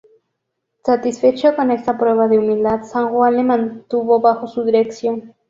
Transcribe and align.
Satisfecho 0.83 1.55
con 1.55 1.69
esta 1.69 1.95
prueba 1.95 2.27
de 2.27 2.39
humildad, 2.39 2.81
San 2.85 3.09
Juan 3.11 3.35
le 3.37 3.43
mantuvo 3.43 4.19
bajo 4.19 4.47
su 4.47 4.63
dirección. 4.63 5.35